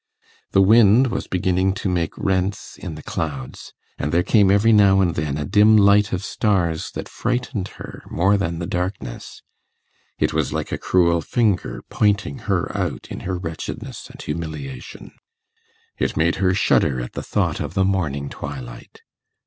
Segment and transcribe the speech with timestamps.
[0.53, 4.99] The wind was beginning to make rents in the clouds, and there came every now
[4.99, 9.43] and then a dim light of stars that frightened her more than the darkness;
[10.17, 15.11] it was like a cruel finger pointing her out in her wretchedness and humiliation;
[15.99, 19.03] it made her shudder at the thought of the morning twilight.